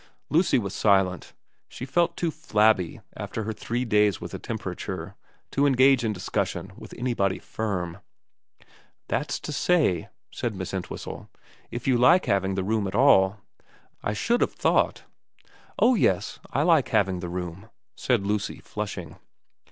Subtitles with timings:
[0.31, 1.35] Lucy was silent.
[1.69, 5.13] She felt too flabby, after her three days with a temperature,
[5.51, 7.99] to engage in discussion with anybody firm.'
[9.09, 13.41] That's to say,' said Miss Entwhistle, * if you like having the room at all.
[14.01, 15.03] I should have thought'
[15.77, 19.17] Oh yes, I like having the room,' said Lucy, flushing.